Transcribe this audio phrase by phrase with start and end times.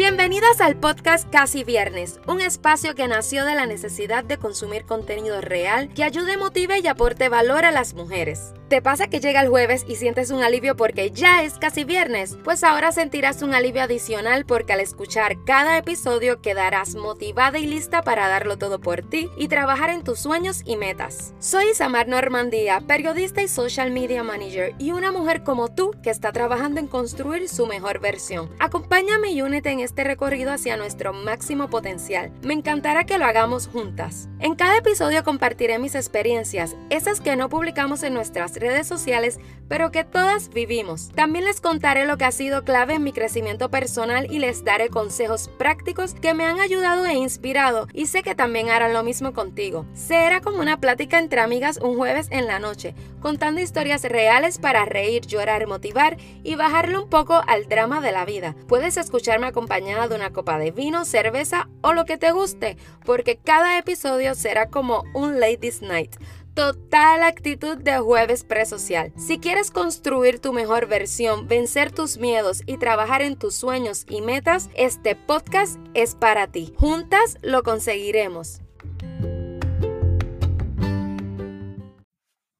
[0.00, 5.42] Bienvenidas al podcast Casi Viernes, un espacio que nació de la necesidad de consumir contenido
[5.42, 8.54] real que ayude, motive y aporte valor a las mujeres.
[8.70, 12.38] ¿Te pasa que llega el jueves y sientes un alivio porque ya es casi viernes?
[12.44, 18.02] Pues ahora sentirás un alivio adicional porque al escuchar cada episodio quedarás motivada y lista
[18.02, 21.34] para darlo todo por ti y trabajar en tus sueños y metas.
[21.40, 26.30] Soy Samar Normandía, periodista y social media manager y una mujer como tú que está
[26.30, 28.50] trabajando en construir su mejor versión.
[28.60, 32.32] Acompáñame y únete en recorrido hacia nuestro máximo potencial.
[32.42, 34.28] Me encantará que lo hagamos juntas.
[34.38, 39.90] En cada episodio compartiré mis experiencias, esas que no publicamos en nuestras redes sociales, pero
[39.90, 41.10] que todas vivimos.
[41.14, 44.88] También les contaré lo que ha sido clave en mi crecimiento personal y les daré
[44.88, 49.32] consejos prácticos que me han ayudado e inspirado y sé que también harán lo mismo
[49.32, 49.86] contigo.
[49.94, 54.84] Será como una plática entre amigas un jueves en la noche, contando historias reales para
[54.84, 58.56] reír, llorar, motivar y bajarle un poco al drama de la vida.
[58.66, 59.46] Puedes escucharme
[59.80, 64.68] de una copa de vino, cerveza o lo que te guste, porque cada episodio será
[64.68, 66.16] como un Ladies Night
[66.54, 69.12] total actitud de jueves presocial.
[69.16, 74.20] Si quieres construir tu mejor versión, vencer tus miedos y trabajar en tus sueños y
[74.20, 76.74] metas, este podcast es para ti.
[76.76, 78.60] Juntas lo conseguiremos.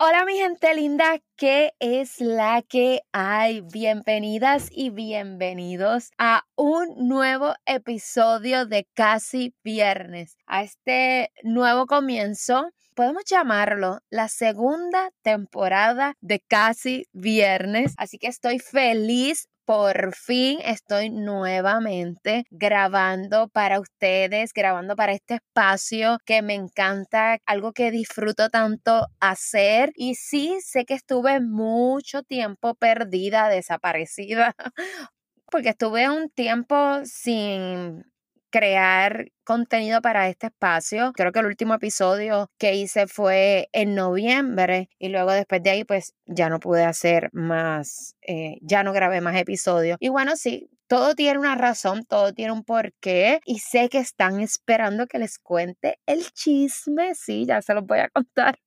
[0.03, 3.61] Hola mi gente linda, ¿qué es la que hay?
[3.61, 13.25] Bienvenidas y bienvenidos a un nuevo episodio de Casi Viernes, a este nuevo comienzo podemos
[13.25, 17.95] llamarlo la segunda temporada de Casi Viernes.
[17.97, 26.19] Así que estoy feliz por fin estoy nuevamente grabando para ustedes, grabando para este espacio
[26.27, 29.93] que me encanta, algo que disfruto tanto hacer.
[29.95, 34.57] Y sí, sé que estuve mucho tiempo perdida, desaparecida,
[35.53, 38.10] porque estuve un tiempo sin
[38.51, 41.13] crear contenido para este espacio.
[41.15, 45.85] Creo que el último episodio que hice fue en noviembre y luego después de ahí
[45.85, 49.97] pues ya no pude hacer más, eh, ya no grabé más episodios.
[50.01, 54.41] Y bueno, sí, todo tiene una razón, todo tiene un porqué y sé que están
[54.41, 58.59] esperando que les cuente el chisme, sí, ya se los voy a contar.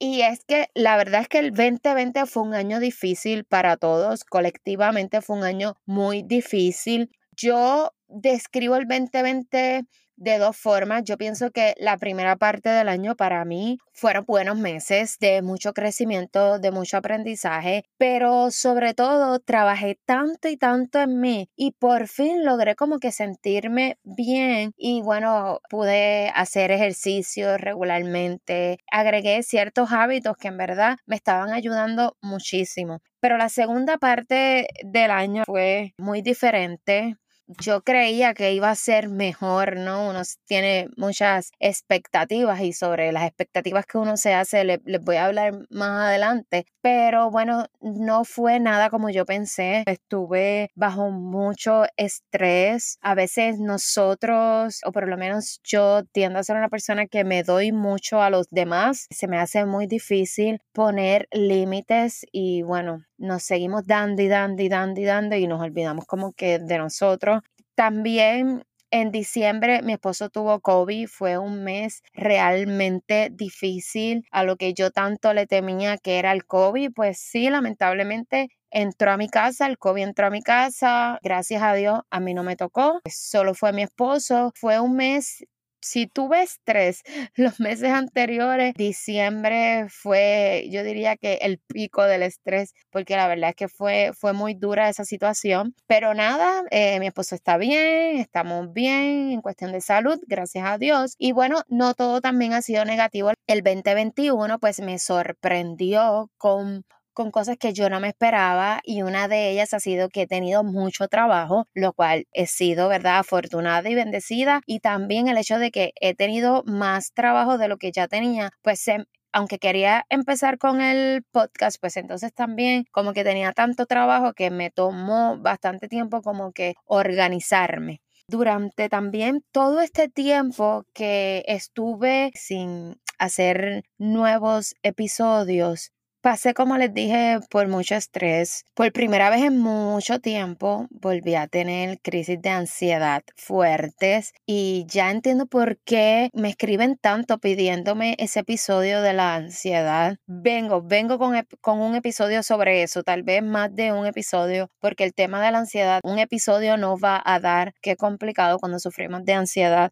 [0.00, 4.24] Y es que la verdad es que el 2020 fue un año difícil para todos,
[4.24, 7.10] colectivamente fue un año muy difícil.
[7.32, 9.84] Yo describo el 2020
[10.18, 11.04] de dos formas.
[11.04, 15.72] Yo pienso que la primera parte del año para mí fueron buenos meses de mucho
[15.72, 22.08] crecimiento, de mucho aprendizaje, pero sobre todo trabajé tanto y tanto en mí y por
[22.08, 30.36] fin logré como que sentirme bien y bueno, pude hacer ejercicio regularmente, agregué ciertos hábitos
[30.36, 33.00] que en verdad me estaban ayudando muchísimo.
[33.20, 37.16] Pero la segunda parte del año fue muy diferente
[37.60, 40.08] yo creía que iba a ser mejor, ¿no?
[40.10, 45.26] Uno tiene muchas expectativas y sobre las expectativas que uno se hace les, voy a
[45.26, 49.82] hablar más adelante, pero bueno, no fue nada como yo pensé.
[49.86, 52.98] Estuve bajo mucho estrés.
[53.00, 57.42] A veces nosotros, o por lo menos yo tiendo a ser una persona que me
[57.42, 59.06] doy mucho a los demás.
[59.10, 64.68] Se me hace muy difícil poner límites y bueno, nos seguimos dando y dando y
[64.68, 67.37] dando y dando y nos olvidamos como que de nosotros.
[67.78, 74.74] También en diciembre mi esposo tuvo COVID, fue un mes realmente difícil a lo que
[74.74, 79.68] yo tanto le temía que era el COVID, pues sí, lamentablemente entró a mi casa,
[79.68, 83.54] el COVID entró a mi casa, gracias a Dios a mí no me tocó, solo
[83.54, 85.44] fue mi esposo, fue un mes
[85.80, 87.02] si tuve estrés
[87.36, 93.50] los meses anteriores, diciembre fue, yo diría que el pico del estrés, porque la verdad
[93.50, 95.74] es que fue, fue muy dura esa situación.
[95.86, 100.78] Pero nada, eh, mi esposo está bien, estamos bien en cuestión de salud, gracias a
[100.78, 101.14] Dios.
[101.18, 103.32] Y bueno, no todo también ha sido negativo.
[103.46, 106.84] El 2021 pues me sorprendió con
[107.18, 110.26] con cosas que yo no me esperaba y una de ellas ha sido que he
[110.28, 115.58] tenido mucho trabajo, lo cual he sido, ¿verdad?, afortunada y bendecida y también el hecho
[115.58, 118.84] de que he tenido más trabajo de lo que ya tenía, pues
[119.32, 124.50] aunque quería empezar con el podcast, pues entonces también como que tenía tanto trabajo que
[124.50, 128.00] me tomó bastante tiempo como que organizarme.
[128.28, 135.90] Durante también todo este tiempo que estuve sin hacer nuevos episodios,
[136.28, 138.66] pasé, como les dije, por mucho estrés.
[138.74, 145.10] Por primera vez en mucho tiempo volví a tener crisis de ansiedad fuertes y ya
[145.10, 150.18] entiendo por qué me escriben tanto pidiéndome ese episodio de la ansiedad.
[150.26, 155.04] Vengo, vengo con, con un episodio sobre eso, tal vez más de un episodio, porque
[155.04, 157.72] el tema de la ansiedad, un episodio no va a dar.
[157.80, 159.90] Qué complicado cuando sufrimos de ansiedad.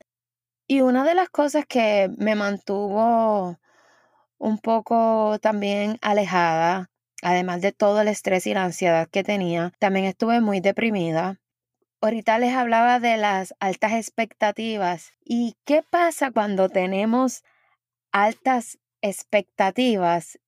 [0.67, 3.57] Y una de las cosas que me mantuvo
[4.39, 6.91] un poco también alejada,
[7.23, 11.41] además de todo el estrés y la ansiedad que tenía, también estuve muy deprimida.
[12.01, 15.13] Ahorita les hablaba de las altas expectativas.
[15.25, 17.43] ¿Y qué pasa cuando tenemos
[18.13, 20.39] altas expectativas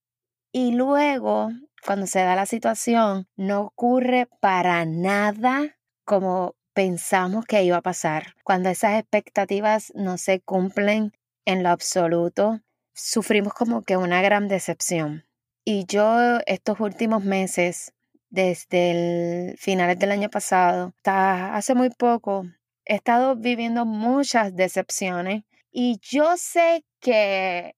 [0.53, 1.51] y luego,
[1.85, 8.35] cuando se da la situación, no ocurre para nada como pensamos que iba a pasar?
[8.45, 11.13] Cuando esas expectativas no se cumplen
[11.45, 12.61] en lo absoluto,
[12.99, 15.25] sufrimos como que una gran decepción.
[15.65, 17.93] Y yo estos últimos meses,
[18.31, 22.45] desde el finales del año pasado hasta hace muy poco,
[22.85, 27.75] he estado viviendo muchas decepciones y yo sé que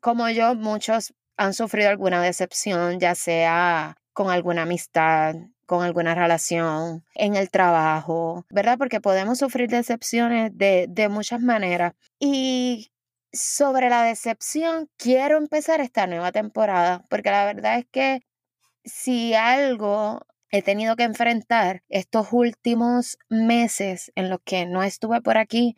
[0.00, 5.36] como yo muchos han sufrido alguna decepción, ya sea con alguna amistad,
[5.66, 8.76] con alguna relación, en el trabajo, ¿verdad?
[8.78, 11.94] Porque podemos sufrir decepciones de, de muchas maneras.
[12.18, 12.91] Y
[13.32, 18.20] sobre la decepción, quiero empezar esta nueva temporada, porque la verdad es que
[18.84, 20.20] si algo
[20.50, 25.76] he tenido que enfrentar estos últimos meses en los que no estuve por aquí,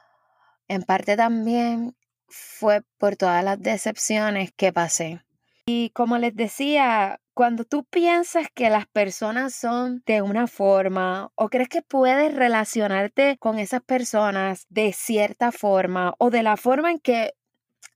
[0.68, 1.96] en parte también
[2.26, 5.20] fue por todas las decepciones que pasé.
[5.66, 11.48] Y como les decía, cuando tú piensas que las personas son de una forma o
[11.48, 16.98] crees que puedes relacionarte con esas personas de cierta forma o de la forma en
[16.98, 17.34] que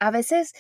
[0.01, 0.53] a veces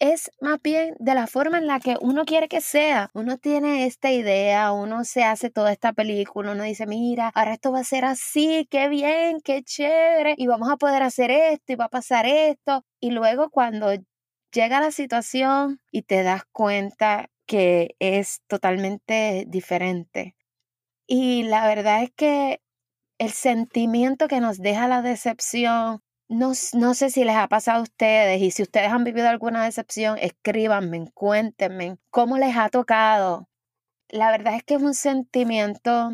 [0.00, 3.10] es más bien de la forma en la que uno quiere que sea.
[3.14, 7.72] Uno tiene esta idea, uno se hace toda esta película, uno dice, mira, ahora esto
[7.72, 11.76] va a ser así, qué bien, qué chévere, y vamos a poder hacer esto y
[11.76, 12.84] va a pasar esto.
[13.00, 13.92] Y luego cuando
[14.52, 20.36] llega la situación y te das cuenta que es totalmente diferente.
[21.06, 22.60] Y la verdad es que
[23.18, 27.82] el sentimiento que nos deja la decepción no, no, sé si les ha pasado a
[27.82, 33.48] ustedes y si ustedes han vivido alguna decepción, escríbanme, cuéntenme cómo les ha tocado.
[34.08, 36.12] La verdad es que es un sentimiento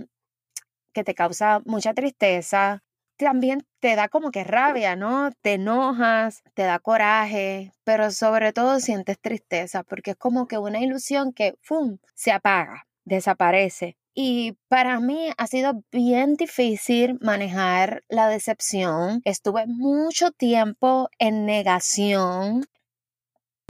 [0.92, 2.82] que te causa mucha tristeza.
[3.16, 5.30] También te da como que rabia, ¿no?
[5.42, 10.80] Te enojas, te da coraje, pero sobre todo sientes tristeza porque es como que una
[10.80, 13.96] ilusión que, ¡fum!, se apaga, desaparece.
[14.14, 19.20] Y para mí ha sido bien difícil manejar la decepción.
[19.24, 22.64] Estuve mucho tiempo en negación.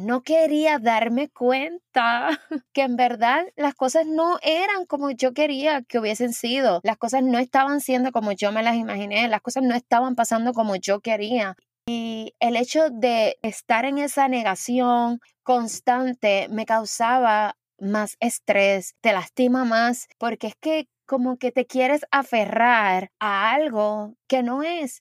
[0.03, 2.29] No quería darme cuenta
[2.75, 6.81] que en verdad las cosas no eran como yo quería que hubiesen sido.
[6.83, 9.29] Las cosas no estaban siendo como yo me las imaginé.
[9.29, 11.57] Las cosas no estaban pasando como yo quería.
[11.87, 19.65] Y el hecho de estar en esa negación constante me causaba más estrés, te lastima
[19.65, 25.01] más, porque es que como que te quieres aferrar a algo que no es.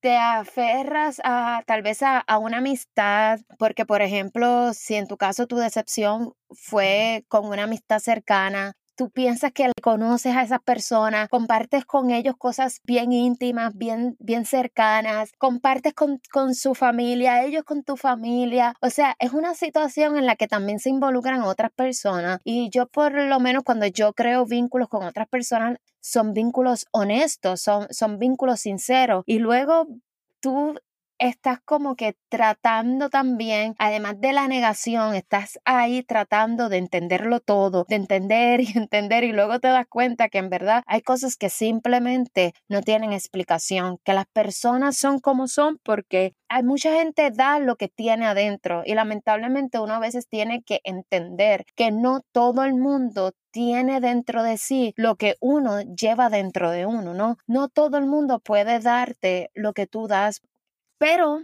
[0.00, 5.16] Te aferras a tal vez a, a, una amistad, porque por ejemplo, si en tu
[5.16, 11.28] caso tu decepción fue con una amistad cercana, tú piensas que conoces a esas personas,
[11.28, 17.62] compartes con ellos cosas bien íntimas, bien, bien cercanas, compartes con, con su familia, ellos
[17.64, 18.74] con tu familia.
[18.80, 22.40] O sea, es una situación en la que también se involucran otras personas.
[22.44, 27.60] Y yo por lo menos cuando yo creo vínculos con otras personas, son vínculos honestos,
[27.60, 29.24] son, son vínculos sinceros.
[29.26, 29.86] Y luego
[30.40, 30.74] tú
[31.18, 37.84] estás como que tratando también, además de la negación, estás ahí tratando de entenderlo todo,
[37.88, 41.50] de entender y entender y luego te das cuenta que en verdad hay cosas que
[41.50, 47.58] simplemente no tienen explicación, que las personas son como son porque hay mucha gente da
[47.58, 52.64] lo que tiene adentro y lamentablemente uno a veces tiene que entender que no todo
[52.64, 57.36] el mundo tiene dentro de sí lo que uno lleva dentro de uno, ¿no?
[57.46, 60.42] No todo el mundo puede darte lo que tú das
[60.98, 61.40] pero,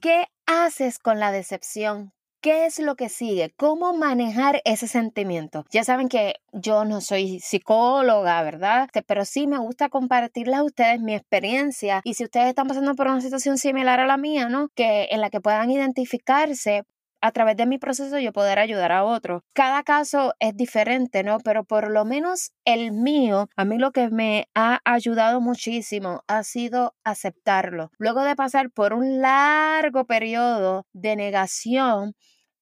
[0.00, 2.12] ¿qué haces con la decepción?
[2.42, 3.52] ¿Qué es lo que sigue?
[3.56, 5.64] ¿Cómo manejar ese sentimiento?
[5.70, 8.88] Ya saben que yo no soy psicóloga, ¿verdad?
[9.06, 13.06] Pero sí me gusta compartirles a ustedes mi experiencia y si ustedes están pasando por
[13.06, 14.70] una situación similar a la mía, ¿no?
[14.74, 16.82] Que en la que puedan identificarse,
[17.22, 19.42] a través de mi proceso yo poder ayudar a otros.
[19.54, 21.38] Cada caso es diferente, ¿no?
[21.38, 26.42] Pero por lo menos el mío, a mí lo que me ha ayudado muchísimo ha
[26.42, 27.90] sido aceptarlo.
[27.98, 32.14] Luego de pasar por un largo periodo de negación,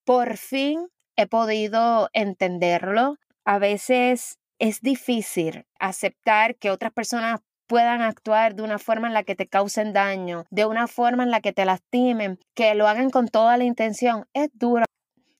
[0.04, 3.16] por fin he podido entenderlo.
[3.44, 9.22] A veces es difícil aceptar que otras personas puedan actuar de una forma en la
[9.22, 13.10] que te causen daño, de una forma en la que te lastimen, que lo hagan
[13.10, 14.26] con toda la intención.
[14.34, 14.86] Es duro,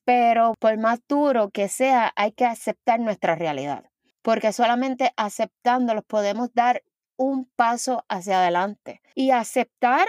[0.05, 3.83] pero por más duro que sea, hay que aceptar nuestra realidad,
[4.21, 6.83] porque solamente aceptándolos podemos dar
[7.17, 9.01] un paso hacia adelante.
[9.13, 10.07] Y aceptar,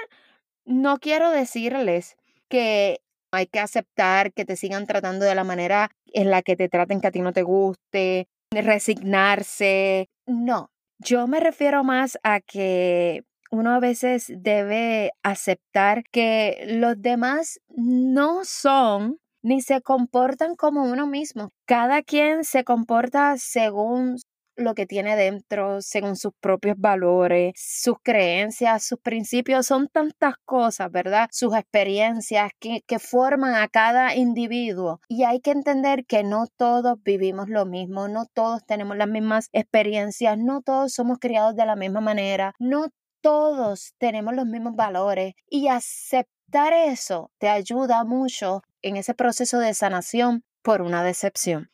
[0.64, 2.14] no quiero decirles
[2.48, 3.00] que
[3.32, 7.00] hay que aceptar que te sigan tratando de la manera en la que te traten
[7.00, 10.08] que a ti no te guste, resignarse.
[10.24, 10.71] No,
[11.04, 18.44] yo me refiero más a que uno a veces debe aceptar que los demás no
[18.44, 21.50] son ni se comportan como uno mismo.
[21.66, 24.16] Cada quien se comporta según
[24.56, 30.90] lo que tiene dentro, según sus propios valores, sus creencias, sus principios, son tantas cosas,
[30.90, 31.28] ¿verdad?
[31.32, 35.00] Sus experiencias que, que, forman a cada individuo.
[35.08, 39.48] Y hay que entender que no todos vivimos lo mismo, no todos tenemos las mismas
[39.52, 42.88] experiencias, no todos somos criados de la misma manera, no
[43.20, 45.34] todos tenemos los mismos valores.
[45.48, 51.70] Y aceptar eso te ayuda mucho en ese proceso de sanación por una decepción.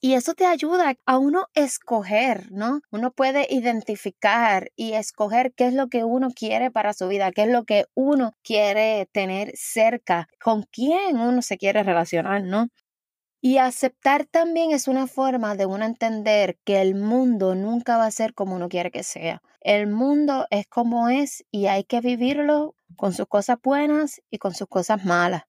[0.00, 2.80] Y eso te ayuda a uno escoger, ¿no?
[2.92, 7.42] Uno puede identificar y escoger qué es lo que uno quiere para su vida, qué
[7.42, 12.68] es lo que uno quiere tener cerca, con quién uno se quiere relacionar, ¿no?
[13.40, 18.10] Y aceptar también es una forma de uno entender que el mundo nunca va a
[18.12, 19.42] ser como uno quiere que sea.
[19.60, 24.54] El mundo es como es y hay que vivirlo con sus cosas buenas y con
[24.54, 25.42] sus cosas malas.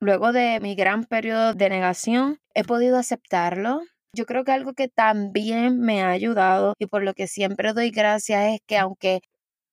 [0.00, 3.80] Luego de mi gran periodo de negación, he podido aceptarlo.
[4.14, 7.90] Yo creo que algo que también me ha ayudado y por lo que siempre doy
[7.90, 9.20] gracias es que aunque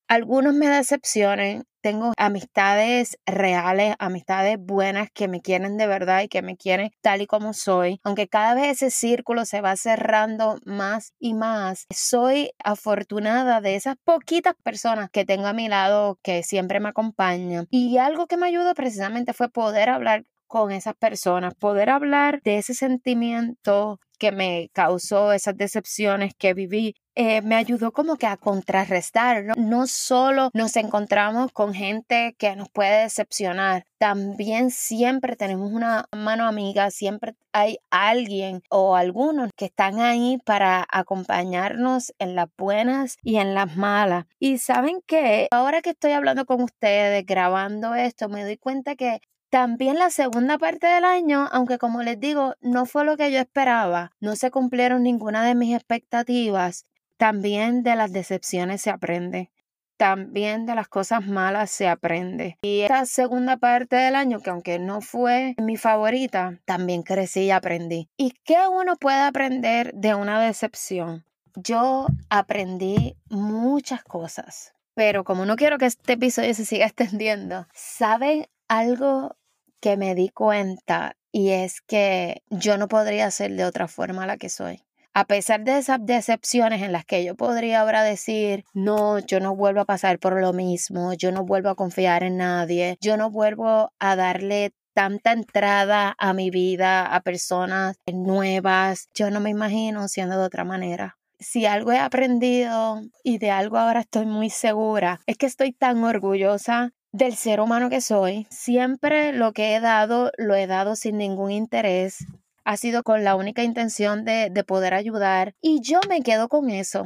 [0.07, 6.41] algunos me decepcionen, tengo amistades reales, amistades buenas que me quieren de verdad y que
[6.41, 7.99] me quieren tal y como soy.
[8.03, 13.97] Aunque cada vez ese círculo se va cerrando más y más, soy afortunada de esas
[14.03, 17.67] poquitas personas que tengo a mi lado que siempre me acompañan.
[17.69, 22.57] Y algo que me ayudó precisamente fue poder hablar con esas personas, poder hablar de
[22.57, 28.37] ese sentimiento que me causó esas decepciones que viví, eh, me ayudó como que a
[28.37, 29.45] contrarrestar.
[29.45, 29.53] ¿no?
[29.57, 36.45] no solo nos encontramos con gente que nos puede decepcionar, también siempre tenemos una mano
[36.45, 43.37] amiga, siempre hay alguien o algunos que están ahí para acompañarnos en las buenas y
[43.37, 44.25] en las malas.
[44.39, 49.21] Y saben que ahora que estoy hablando con ustedes, grabando esto, me doy cuenta que
[49.55, 53.39] también la segunda parte del año, aunque como les digo, no fue lo que yo
[53.39, 56.85] esperaba, no se cumplieron ninguna de mis expectativas,
[57.15, 59.53] también de las decepciones se aprende.
[59.95, 62.57] También de las cosas malas se aprende.
[62.63, 67.51] Y esta segunda parte del año, que aunque no fue mi favorita, también crecí y
[67.51, 68.09] aprendí.
[68.17, 71.23] ¿Y qué uno puede aprender de una decepción?
[71.55, 78.47] Yo aprendí muchas cosas, pero como no quiero que este episodio se siga extendiendo, ¿saben
[78.67, 79.37] algo
[79.85, 84.37] que me di cuenta y es que yo no podría ser de otra forma la
[84.37, 84.81] que soy.
[85.13, 89.55] A pesar de esas decepciones en las que yo podría ahora decir, no, yo no
[89.55, 93.29] vuelvo a pasar por lo mismo, yo no vuelvo a confiar en nadie, yo no
[93.29, 100.07] vuelvo a darle tanta entrada a mi vida, a personas nuevas, yo no me imagino
[100.07, 101.19] siendo de otra manera.
[101.39, 106.03] Si algo he aprendido y de algo ahora estoy muy segura, es que estoy tan
[106.03, 108.45] orgullosa del ser humano que soy.
[108.49, 112.25] Siempre lo que he dado, lo he dado sin ningún interés.
[112.65, 115.55] Ha sido con la única intención de, de poder ayudar.
[115.61, 117.05] Y yo me quedo con eso.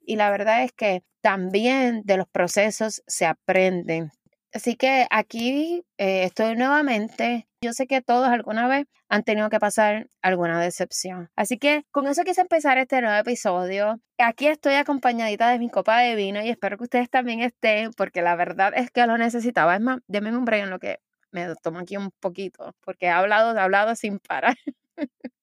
[0.00, 4.10] Y la verdad es que también de los procesos se aprenden.
[4.52, 7.47] Así que aquí eh, estoy nuevamente.
[7.60, 11.28] Yo sé que todos alguna vez han tenido que pasar alguna decepción.
[11.34, 14.00] Así que con eso quise empezar este nuevo episodio.
[14.18, 18.22] Aquí estoy acompañadita de mi copa de vino y espero que ustedes también estén porque
[18.22, 19.74] la verdad es que lo necesitaba.
[19.74, 21.00] Es más, denme un break en lo que
[21.32, 24.56] me tomo aquí un poquito porque he hablado, he hablado sin parar.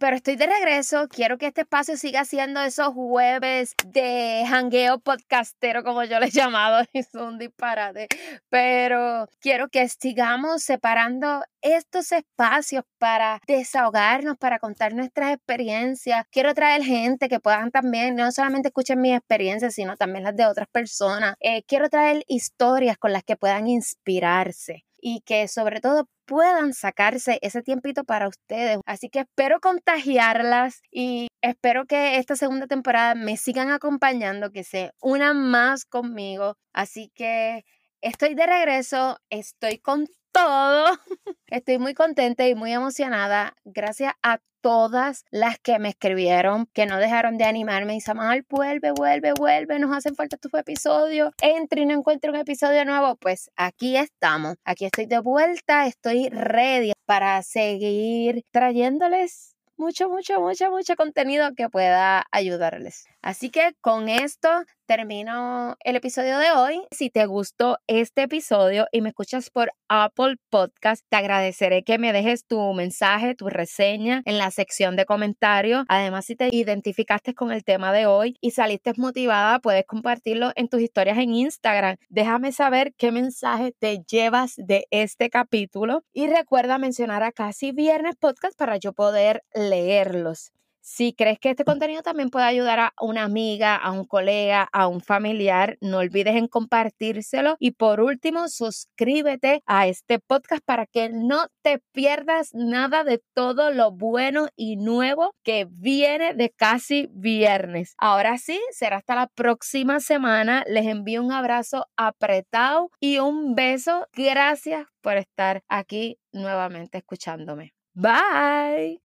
[0.00, 1.08] Pero estoy de regreso.
[1.08, 6.38] Quiero que este espacio siga siendo esos jueves de hangueo podcastero, como yo les he
[6.40, 6.82] llamado.
[6.94, 8.08] Es un disparate.
[8.48, 16.24] Pero quiero que sigamos separando estos espacios para desahogarnos, para contar nuestras experiencias.
[16.30, 20.46] Quiero traer gente que puedan también, no solamente escuchen mis experiencias, sino también las de
[20.46, 21.34] otras personas.
[21.40, 27.38] Eh, quiero traer historias con las que puedan inspirarse y que sobre todo puedan sacarse
[27.42, 28.78] ese tiempito para ustedes.
[28.86, 34.92] Así que espero contagiarlas y espero que esta segunda temporada me sigan acompañando, que se
[35.00, 36.56] unan más conmigo.
[36.72, 37.64] Así que
[38.00, 40.98] estoy de regreso, estoy con todo.
[41.46, 43.54] Estoy muy contenta y muy emocionada.
[43.64, 48.92] Gracias a todas las que me escribieron, que no dejaron de animarme y Samal, vuelve,
[48.92, 53.50] vuelve, vuelve, nos hacen falta tus episodios, entre y no encuentro un episodio nuevo, pues
[53.56, 60.94] aquí estamos, aquí estoy de vuelta, estoy ready para seguir trayéndoles mucho, mucho, mucho, mucho
[60.94, 63.06] contenido que pueda ayudarles.
[63.22, 64.50] Así que con esto
[64.90, 66.82] termino el episodio de hoy.
[66.90, 72.12] Si te gustó este episodio y me escuchas por Apple Podcast, te agradeceré que me
[72.12, 75.84] dejes tu mensaje, tu reseña en la sección de comentarios.
[75.88, 80.68] Además, si te identificaste con el tema de hoy y saliste motivada, puedes compartirlo en
[80.68, 81.94] tus historias en Instagram.
[82.08, 88.16] Déjame saber qué mensaje te llevas de este capítulo y recuerda mencionar a Casi Viernes
[88.16, 90.50] Podcast para yo poder leerlos.
[90.80, 94.88] Si crees que este contenido también puede ayudar a una amiga, a un colega, a
[94.88, 97.56] un familiar, no olvides en compartírselo.
[97.58, 103.70] Y por último, suscríbete a este podcast para que no te pierdas nada de todo
[103.70, 107.94] lo bueno y nuevo que viene de casi viernes.
[107.98, 110.64] Ahora sí, será hasta la próxima semana.
[110.66, 114.06] Les envío un abrazo apretado y un beso.
[114.12, 117.72] Gracias por estar aquí nuevamente escuchándome.
[117.94, 118.98] Bye.